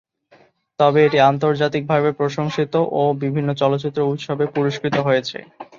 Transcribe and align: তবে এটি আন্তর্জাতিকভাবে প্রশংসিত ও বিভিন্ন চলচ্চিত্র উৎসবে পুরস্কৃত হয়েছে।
তবে 0.79 0.99
এটি 1.03 1.17
আন্তর্জাতিকভাবে 1.29 2.09
প্রশংসিত 2.19 2.73
ও 2.93 3.13
বিভিন্ন 3.23 3.49
চলচ্চিত্র 3.61 3.99
উৎসবে 4.11 4.45
পুরস্কৃত 4.53 4.95
হয়েছে। 5.07 5.37